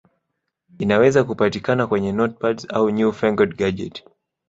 [0.79, 4.05] Inaweza kupatikana kwenye notepads au newfangled gadget